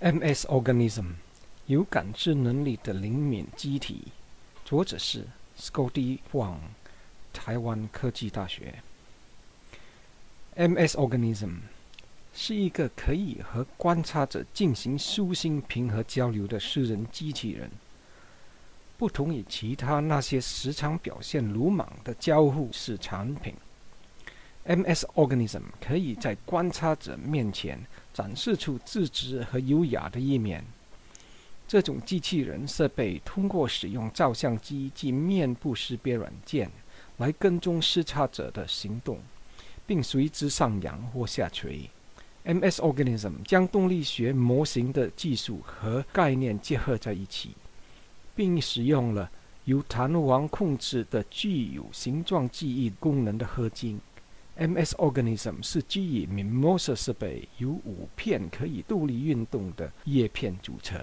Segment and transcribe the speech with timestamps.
[0.00, 1.06] MS Organism
[1.66, 4.12] 有感知能力的灵敏机体，
[4.64, 5.24] 作者是
[5.58, 6.58] Scotty Huang，
[7.32, 8.80] 台湾科技大学。
[10.54, 11.56] MS Organism
[12.32, 17.68] 是一个可以和观察者进行舒心平和交流的私人机器人。
[18.96, 23.52] 不同于其他那些时常表现鲁莽的交互式产品
[24.68, 27.84] ，MS Organism 可以在观察者面前。
[28.18, 30.64] 展示出自知和优雅的一面。
[31.68, 36.68] 这种机器人设备通过使用照相机及面部识别软件
[37.18, 39.20] 来跟踪视察者的行动，
[39.86, 41.88] 并随之上扬或下垂。
[42.44, 47.50] MS Organism 将动力学模型的技术和概念结合在一起，
[48.34, 49.30] 并使用了
[49.66, 54.00] 由弹簧控制的具有形状记忆功能的合金。
[54.58, 61.00] MS Organism 是基于 Mimosa 设备由五片可以独立运动的叶片组成。